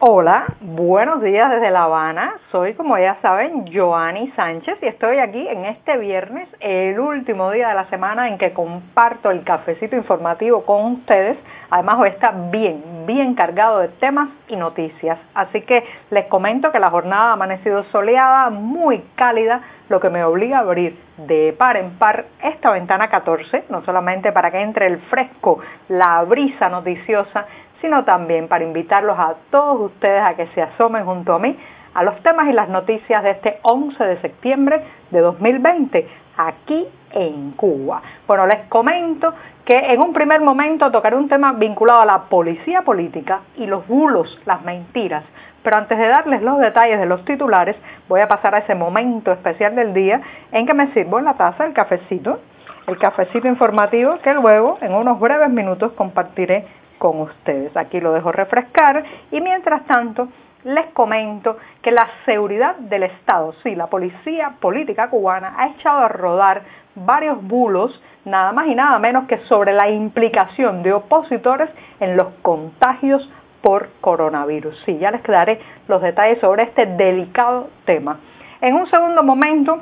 [0.00, 2.36] Hola, buenos días desde La Habana.
[2.52, 7.70] Soy, como ya saben, Joanny Sánchez y estoy aquí en este viernes, el último día
[7.70, 11.36] de la semana en que comparto el cafecito informativo con ustedes.
[11.70, 15.18] Además, hoy está bien, bien cargado de temas y noticias.
[15.34, 20.22] Así que les comento que la jornada ha amanecido soleada, muy cálida, lo que me
[20.22, 24.86] obliga a abrir de par en par esta ventana 14, no solamente para que entre
[24.86, 25.58] el fresco,
[25.88, 27.46] la brisa noticiosa,
[27.80, 31.56] sino también para invitarlos a todos ustedes a que se asomen junto a mí
[31.94, 37.52] a los temas y las noticias de este 11 de septiembre de 2020 aquí en
[37.52, 38.02] Cuba.
[38.26, 39.34] Bueno, les comento
[39.64, 43.86] que en un primer momento tocaré un tema vinculado a la policía política y los
[43.86, 45.24] bulos, las mentiras.
[45.62, 47.76] Pero antes de darles los detalles de los titulares,
[48.08, 50.20] voy a pasar a ese momento especial del día
[50.52, 52.38] en que me sirvo en la taza el cafecito,
[52.86, 56.64] el cafecito informativo que luego en unos breves minutos compartiré
[56.98, 57.76] con ustedes.
[57.76, 60.28] Aquí lo dejo refrescar y mientras tanto
[60.64, 66.08] les comento que la seguridad del Estado, sí, la policía política cubana ha echado a
[66.08, 66.62] rodar
[66.94, 71.70] varios bulos, nada más y nada menos que sobre la implicación de opositores
[72.00, 73.30] en los contagios
[73.62, 74.80] por coronavirus.
[74.84, 78.18] Sí, ya les daré los detalles sobre este delicado tema.
[78.60, 79.80] En un segundo momento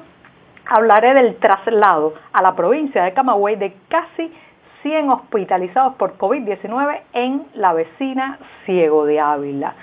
[0.66, 4.32] hablaré del traslado a la provincia de Camagüey de casi
[4.82, 9.74] 100 hospitalizados por COVID-19 en la vecina Ciego de Ávila.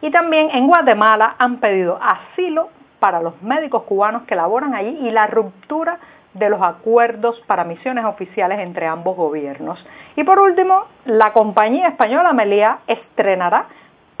[0.00, 5.10] Y también en Guatemala han pedido asilo para los médicos cubanos que laboran allí y
[5.10, 5.98] la ruptura
[6.34, 9.84] de los acuerdos para misiones oficiales entre ambos gobiernos.
[10.16, 13.66] Y por último, la compañía española Melia estrenará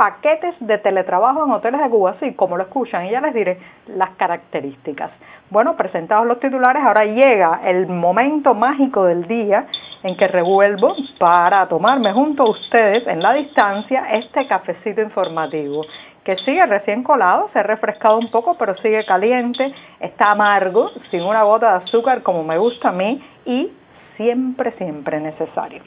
[0.02, 3.60] paquetes de teletrabajo en hoteles de Cuba, así como lo escuchan, y ya les diré
[3.86, 5.12] las características.
[5.48, 9.68] Bueno, presentados los titulares, ahora llega el momento mágico del día
[10.02, 15.82] en que revuelvo para tomarme junto a ustedes en la distancia este cafecito informativo
[16.24, 21.22] que sigue recién colado, se ha refrescado un poco, pero sigue caliente, está amargo, sin
[21.22, 23.70] una gota de azúcar como me gusta a mí y
[24.16, 25.80] siempre, siempre necesario.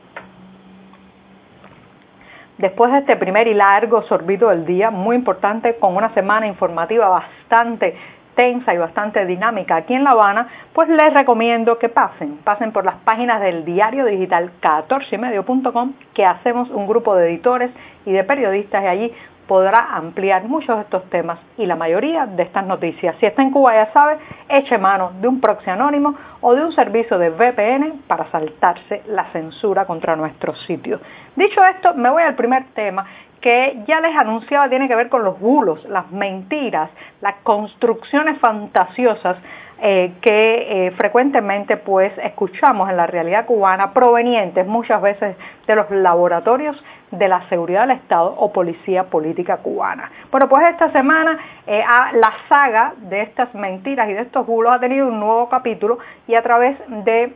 [2.57, 7.09] Después de este primer y largo sorbito del día, muy importante, con una semana informativa
[7.09, 7.95] bastante
[8.35, 12.85] tensa y bastante dinámica aquí en La Habana, pues les recomiendo que pasen, pasen por
[12.85, 17.71] las páginas del diario digital 14ymedio.com, que hacemos un grupo de editores
[18.05, 19.13] y de periodistas y allí
[19.47, 23.15] podrá ampliar muchos de estos temas y la mayoría de estas noticias.
[23.19, 24.17] Si está en Cuba, ya sabe,
[24.49, 29.25] eche mano de un proxy anónimo o de un servicio de VPN para saltarse la
[29.31, 30.99] censura contra nuestro sitio.
[31.35, 33.05] Dicho esto, me voy al primer tema
[33.41, 36.89] que ya les anunciaba tiene que ver con los bulos, las mentiras,
[37.21, 39.37] las construcciones fantasiosas
[39.81, 45.35] eh, que eh, frecuentemente pues escuchamos en la realidad cubana provenientes muchas veces
[45.67, 46.81] de los laboratorios
[47.17, 50.11] de la seguridad del Estado o policía política cubana.
[50.31, 51.37] Bueno, pues esta semana
[51.67, 51.83] eh,
[52.13, 56.35] la saga de estas mentiras y de estos bulos ha tenido un nuevo capítulo y
[56.35, 57.35] a través de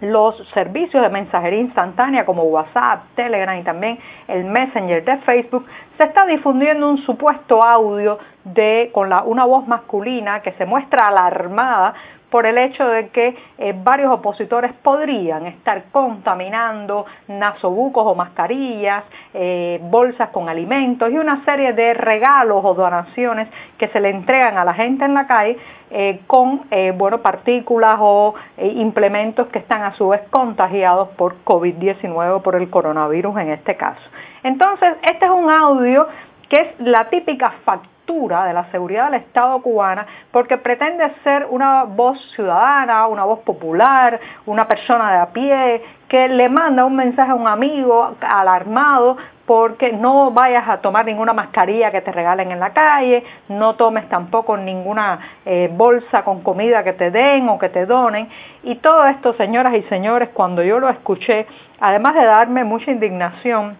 [0.00, 3.98] los servicios de mensajería instantánea como WhatsApp, Telegram y también
[4.28, 5.66] el Messenger de Facebook,
[5.98, 8.18] se está difundiendo un supuesto audio
[8.92, 11.94] con una voz masculina que se muestra alarmada
[12.30, 19.80] por el hecho de que eh, varios opositores podrían estar contaminando nasobucos o mascarillas, eh,
[19.82, 24.64] bolsas con alimentos y una serie de regalos o donaciones que se le entregan a
[24.64, 25.58] la gente en la calle
[25.90, 26.62] eh, con
[26.94, 32.70] bueno, partículas o implementos que están a su vez contagiados por COVID-19 o por el
[32.70, 34.00] coronavirus en este caso.
[34.44, 36.06] Entonces, este es un audio
[36.48, 41.84] que es la típica factura de la seguridad del Estado cubana porque pretende ser una
[41.84, 47.30] voz ciudadana, una voz popular, una persona de a pie que le manda un mensaje
[47.30, 49.16] a un amigo alarmado
[49.46, 54.08] porque no vayas a tomar ninguna mascarilla que te regalen en la calle, no tomes
[54.08, 58.28] tampoco ninguna eh, bolsa con comida que te den o que te donen.
[58.64, 61.46] Y todo esto, señoras y señores, cuando yo lo escuché,
[61.80, 63.76] además de darme mucha indignación,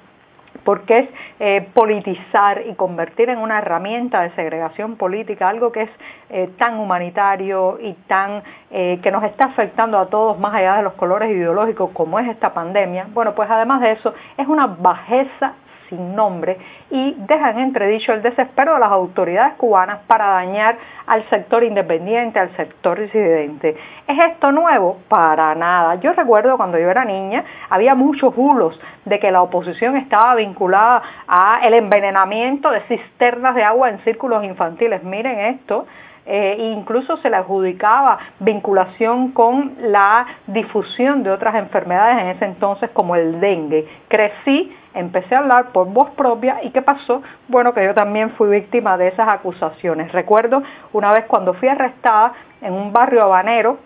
[0.65, 1.09] porque es
[1.41, 5.91] eh, politizar y convertir en una herramienta de segregación política algo que es
[6.30, 10.83] eh, tan humanitario y tan eh, que nos está afectando a todos más allá de
[10.83, 13.07] los colores ideológicos como es esta pandemia.
[13.12, 15.54] Bueno, pues además de eso es una bajeza
[15.91, 16.57] sin nombre
[16.91, 22.57] y dejan entredicho el desespero de las autoridades cubanas para dañar al sector independiente, al
[22.57, 23.77] sector disidente.
[24.07, 24.98] ¿Es esto nuevo?
[25.09, 25.97] Para nada.
[25.97, 31.03] Yo recuerdo cuando yo era niña, había muchos bulos de que la oposición estaba vinculada
[31.28, 35.03] a el envenenamiento de cisternas de agua en círculos infantiles.
[35.03, 35.86] Miren esto,
[36.32, 42.88] eh, incluso se le adjudicaba vinculación con la difusión de otras enfermedades en ese entonces
[42.91, 43.88] como el dengue.
[44.06, 47.21] Crecí empecé a hablar por voz propia y ¿qué pasó?
[47.48, 50.12] Bueno, que yo también fui víctima de esas acusaciones.
[50.12, 50.62] Recuerdo
[50.92, 53.78] una vez cuando fui arrestada en un barrio habanero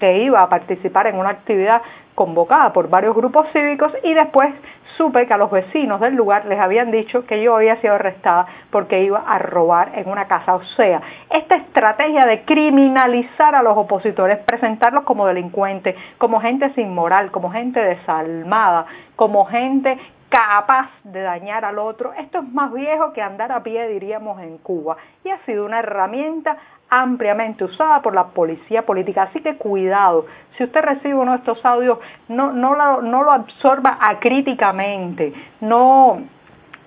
[0.00, 1.80] que iba a participar en una actividad
[2.14, 4.54] convocada por varios grupos cívicos y después
[4.96, 8.46] supe que a los vecinos del lugar les habían dicho que yo había sido arrestada
[8.70, 10.54] porque iba a robar en una casa.
[10.54, 16.94] O sea, esta estrategia de criminalizar a los opositores, presentarlos como delincuentes, como gente sin
[16.94, 22.12] moral, como gente desalmada, como gente capaz de dañar al otro.
[22.14, 24.96] Esto es más viejo que andar a pie, diríamos, en Cuba.
[25.22, 26.56] Y ha sido una herramienta
[27.02, 29.24] ampliamente usada por la policía política.
[29.24, 30.26] Así que cuidado,
[30.56, 31.98] si usted recibe uno de estos audios,
[32.28, 36.22] no, no, lo, absorba acríticamente, no,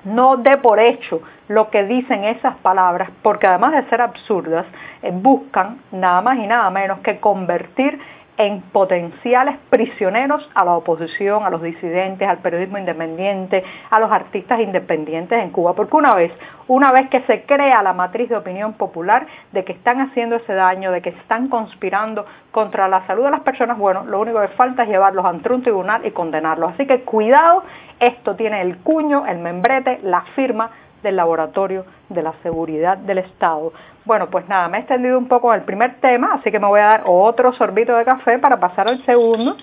[0.06, 4.66] no dé por hecho lo que dicen esas palabras, porque además de ser absurdas,
[5.02, 8.00] eh, buscan nada más y nada menos que convertir
[8.38, 14.60] en potenciales prisioneros a la oposición, a los disidentes, al periodismo independiente, a los artistas
[14.60, 15.74] independientes en Cuba.
[15.74, 16.32] Porque una vez,
[16.68, 20.54] una vez que se crea la matriz de opinión popular de que están haciendo ese
[20.54, 24.50] daño, de que están conspirando contra la salud de las personas, bueno, lo único que
[24.50, 26.74] falta es llevarlos ante un tribunal y condenarlos.
[26.74, 27.64] Así que cuidado,
[28.00, 30.70] esto tiene el cuño, el membrete, la firma
[31.04, 33.74] del Laboratorio de la Seguridad del Estado.
[34.06, 36.68] Bueno, pues nada, me he extendido un poco en el primer tema, así que me
[36.68, 39.58] voy a dar otro sorbito de café para pasar al segundo.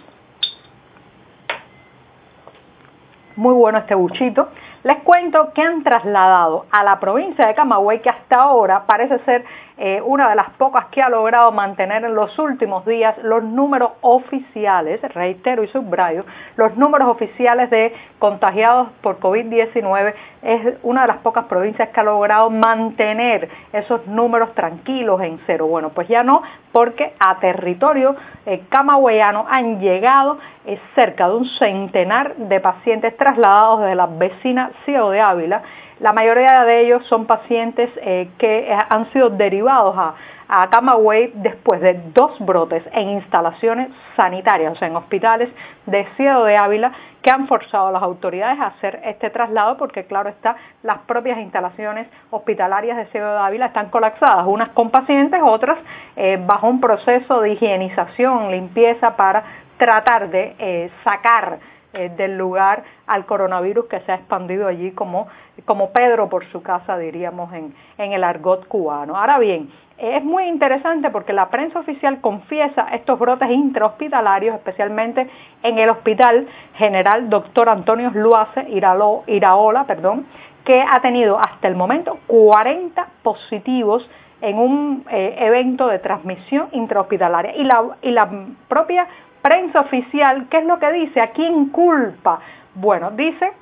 [3.36, 4.48] Muy bueno este buchito.
[4.84, 9.42] Les cuento que han trasladado a la provincia de Camagüey, que hasta ahora parece ser
[9.78, 13.92] eh, una de las pocas que ha logrado mantener en los últimos días los números
[14.02, 16.24] oficiales, reitero y subrayo,
[16.56, 22.04] los números oficiales de contagiados por COVID-19 es una de las pocas provincias que ha
[22.04, 25.66] logrado mantener esos números tranquilos en cero.
[25.66, 28.14] Bueno, pues ya no, porque a territorio
[28.46, 34.70] eh, camagüeyano han llegado eh, cerca de un centenar de pacientes trasladados desde la vecina
[34.84, 35.62] Ciego de Ávila
[36.00, 40.14] la mayoría de ellos son pacientes eh, que eh, han sido derivados a,
[40.48, 45.48] a Camagüey después de dos brotes en instalaciones sanitarias, o sea, en hospitales
[45.86, 46.92] de Ciego de Ávila,
[47.22, 51.38] que han forzado a las autoridades a hacer este traslado porque, claro está, las propias
[51.38, 55.78] instalaciones hospitalarias de Ciego de Ávila están colapsadas, unas con pacientes, otras
[56.16, 59.44] eh, bajo un proceso de higienización, limpieza para
[59.78, 61.58] tratar de sacar
[61.94, 65.28] eh, del lugar al coronavirus que se ha expandido allí como,
[65.64, 69.16] como Pedro por su casa, diríamos, en, en el argot cubano.
[69.16, 75.28] Ahora bien, es muy interesante porque la prensa oficial confiesa estos brotes intrahospitalarios, especialmente
[75.62, 77.68] en el Hospital General Dr.
[77.68, 80.26] Antonio Luace Iraola, perdón,
[80.64, 84.08] que ha tenido hasta el momento 40 positivos
[84.40, 87.54] en un eh, evento de transmisión intrahospitalaria.
[87.56, 88.28] Y la, y la
[88.68, 89.06] propia
[89.44, 91.20] prensa oficial, ¿qué es lo que dice?
[91.20, 92.40] ¿A quién culpa?
[92.74, 93.52] Bueno, dice,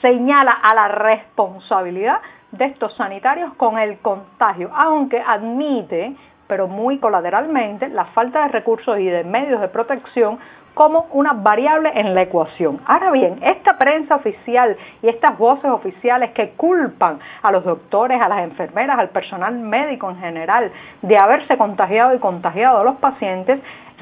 [0.00, 2.20] señala a la responsabilidad
[2.52, 6.14] de estos sanitarios con el contagio, aunque admite,
[6.46, 10.38] pero muy colateralmente, la falta de recursos y de medios de protección
[10.74, 12.80] como una variable en la ecuación.
[12.86, 18.28] Ahora bien, esta prensa oficial y estas voces oficiales que culpan a los doctores, a
[18.28, 20.72] las enfermeras, al personal médico en general
[21.02, 23.60] de haberse contagiado y contagiado a los pacientes,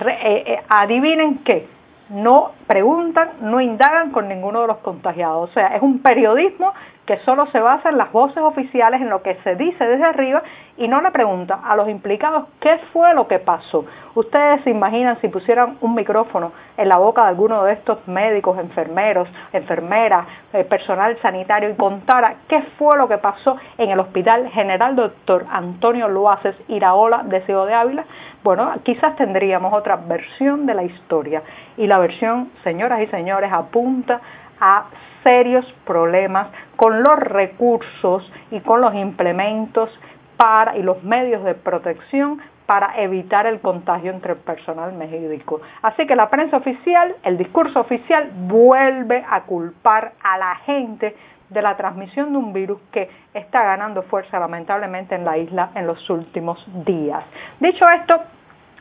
[0.09, 1.67] eh, eh, adivinen qué,
[2.09, 5.51] no preguntan, no indagan con ninguno de los contagiados.
[5.51, 6.73] O sea, es un periodismo
[7.05, 10.45] que solo se basa en las voces oficiales, en lo que se dice desde arriba
[10.77, 13.85] y no le pregunta a los implicados qué fue lo que pasó.
[14.15, 18.59] Ustedes se imaginan si pusieran un micrófono en la boca de alguno de estos médicos,
[18.59, 24.49] enfermeros, enfermeras, eh, personal sanitario y contara qué fue lo que pasó en el Hospital
[24.49, 28.05] General Doctor Antonio Luaces Iraola de Ciudad de Ávila.
[28.43, 31.43] Bueno, quizás tendríamos otra versión de la historia
[31.77, 34.21] y la versión, señoras y señores, apunta
[34.61, 34.87] a
[35.23, 39.91] serios problemas con los recursos y con los implementos
[40.37, 45.61] para, y los medios de protección para evitar el contagio entre el personal médico.
[45.83, 51.17] Así que la prensa oficial, el discurso oficial vuelve a culpar a la gente
[51.49, 55.87] de la transmisión de un virus que está ganando fuerza lamentablemente en la isla en
[55.87, 57.25] los últimos días.
[57.59, 58.21] Dicho esto,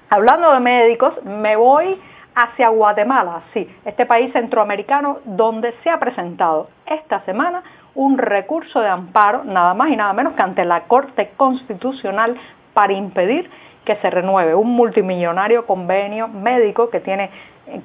[0.10, 2.00] hablando de médicos, me voy
[2.42, 7.64] hacia Guatemala, sí, este país centroamericano donde se ha presentado esta semana
[7.96, 12.38] un recurso de amparo, nada más y nada menos que ante la Corte Constitucional
[12.74, 13.50] para impedir
[13.84, 17.30] que se renueve un multimillonario convenio médico que tiene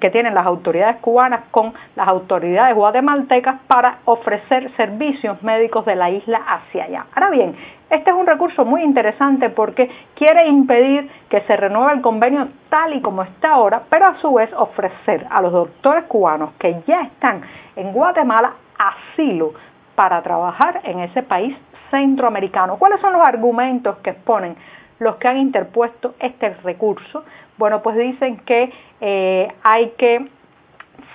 [0.00, 6.10] que tienen las autoridades cubanas con las autoridades guatemaltecas para ofrecer servicios médicos de la
[6.10, 7.06] isla hacia allá.
[7.14, 7.54] Ahora bien,
[7.90, 12.94] este es un recurso muy interesante porque quiere impedir que se renueve el convenio tal
[12.94, 17.02] y como está ahora, pero a su vez ofrecer a los doctores cubanos que ya
[17.02, 17.42] están
[17.76, 19.52] en Guatemala asilo
[19.94, 21.56] para trabajar en ese país
[21.90, 22.76] centroamericano.
[22.76, 24.56] ¿Cuáles son los argumentos que exponen
[25.04, 27.24] los que han interpuesto este recurso?
[27.58, 30.28] Bueno, pues dicen que eh, hay que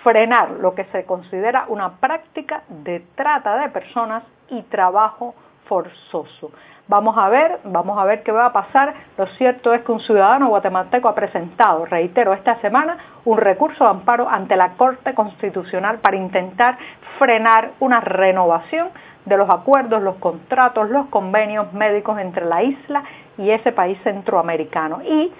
[0.04, 5.36] frenar lo que se considera una práctica de trata de personas y trabajo
[5.68, 6.52] forzoso.
[6.88, 8.94] Vamos a ver, vamos a ver qué va a pasar.
[9.18, 13.90] Lo cierto es que un ciudadano guatemalteco ha presentado, reitero, esta semana un recurso de
[13.92, 16.78] amparo ante la Corte Constitucional para intentar
[17.20, 18.90] frenar una renovación
[19.30, 23.04] de los acuerdos, los contratos, los convenios médicos entre la isla
[23.38, 25.02] y ese país centroamericano.
[25.04, 25.32] Y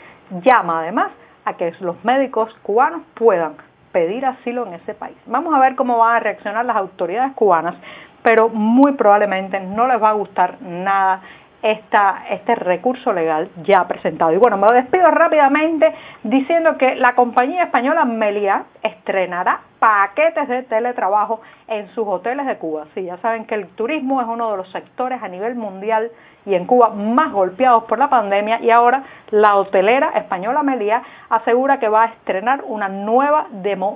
[0.44, 1.08] llama además
[1.46, 3.56] a que los médicos cubanos puedan
[3.92, 5.18] pedir asilo en ese país.
[5.26, 7.76] Vamos a ver cómo van a reaccionar las autoridades cubanas,
[8.22, 11.22] pero muy probablemente no les va a gustar nada
[11.62, 14.32] este recurso legal ya presentado.
[14.32, 21.42] Y bueno, me despido rápidamente diciendo que la compañía española Meliá estrenará paquetes de teletrabajo
[21.68, 22.86] en sus hoteles de Cuba.
[22.94, 26.12] Sí, ya saben que el turismo es uno de los sectores a nivel mundial
[26.46, 31.80] y en Cuba más golpeados por la pandemia y ahora la hotelera española Meliá asegura
[31.80, 33.48] que va a estrenar una nueva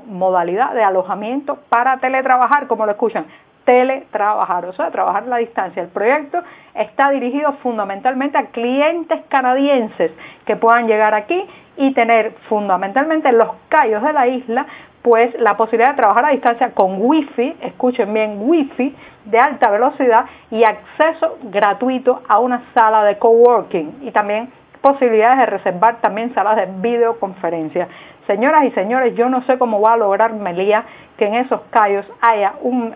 [0.07, 3.25] modalidad de alojamiento para teletrabajar, como lo escuchan,
[3.65, 5.81] teletrabajar, o sea, trabajar a la distancia.
[5.81, 6.41] El proyecto
[6.73, 10.11] está dirigido fundamentalmente a clientes canadienses
[10.45, 11.45] que puedan llegar aquí
[11.77, 14.65] y tener fundamentalmente en los callos de la isla
[15.03, 20.25] pues la posibilidad de trabajar a distancia con wifi, escuchen bien, wifi de alta velocidad
[20.49, 24.49] y acceso gratuito a una sala de coworking y también
[24.81, 27.87] posibilidades de reservar también salas de videoconferencia.
[28.27, 30.85] Señoras y señores, yo no sé cómo va a lograr Melía
[31.23, 32.93] que en esos callos haya un,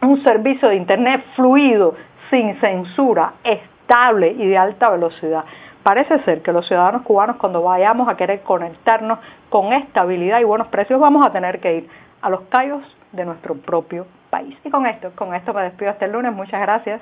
[0.00, 1.96] un servicio de Internet fluido,
[2.30, 5.44] sin censura, estable y de alta velocidad.
[5.82, 10.68] Parece ser que los ciudadanos cubanos cuando vayamos a querer conectarnos con estabilidad y buenos
[10.68, 11.88] precios vamos a tener que ir
[12.22, 14.56] a los callos de nuestro propio país.
[14.62, 16.32] Y con esto, con esto me despido hasta el lunes.
[16.32, 16.98] Muchas gracias.